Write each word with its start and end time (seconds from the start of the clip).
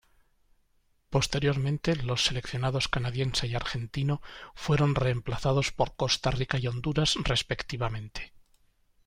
Posteriormente 1.11 1.95
los 1.95 2.25
seleccionados 2.25 2.87
canadiense 2.87 3.45
y 3.45 3.53
argentino 3.53 4.19
fueron 4.55 4.95
reemplazados 4.95 5.71
por 5.71 5.95
Costa 5.95 6.31
Rica 6.31 6.57
y 6.57 6.65
Honduras, 6.65 7.17
respectivamente. 7.23 8.33